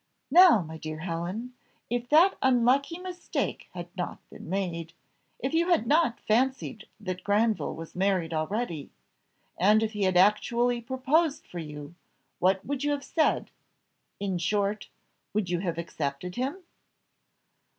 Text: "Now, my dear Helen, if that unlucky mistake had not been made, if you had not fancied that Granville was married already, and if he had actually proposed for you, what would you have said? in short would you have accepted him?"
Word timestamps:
"Now, 0.31 0.63
my 0.63 0.79
dear 0.79 1.01
Helen, 1.01 1.53
if 1.87 2.09
that 2.09 2.35
unlucky 2.41 2.97
mistake 2.97 3.69
had 3.75 3.87
not 3.95 4.17
been 4.31 4.49
made, 4.49 4.93
if 5.37 5.53
you 5.53 5.69
had 5.69 5.85
not 5.85 6.19
fancied 6.21 6.87
that 6.99 7.23
Granville 7.23 7.75
was 7.75 7.93
married 7.93 8.33
already, 8.33 8.89
and 9.59 9.83
if 9.83 9.91
he 9.91 10.05
had 10.05 10.17
actually 10.17 10.81
proposed 10.81 11.45
for 11.45 11.59
you, 11.59 11.93
what 12.39 12.65
would 12.65 12.83
you 12.83 12.89
have 12.93 13.03
said? 13.05 13.51
in 14.19 14.39
short 14.39 14.89
would 15.33 15.51
you 15.51 15.59
have 15.59 15.77
accepted 15.77 16.35
him?" 16.35 16.63